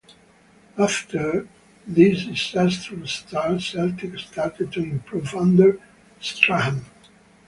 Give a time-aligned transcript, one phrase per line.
[0.79, 1.47] After
[1.85, 5.79] this disastrous start, Celtic started to improve under
[6.19, 6.85] Strachan.